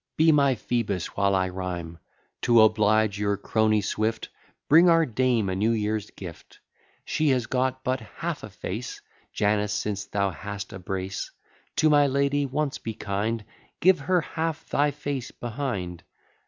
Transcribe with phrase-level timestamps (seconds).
[0.17, 1.99] Be my Phoebus while I rhyme;
[2.41, 4.29] To oblige your crony Swift,
[4.67, 6.59] Bring our dame a new year's gift;
[7.05, 11.29] She has got but half a face; Janus, since thou hast a brace,
[11.75, 13.45] To my lady once be kind;
[13.79, 16.01] Give her half thy face behind.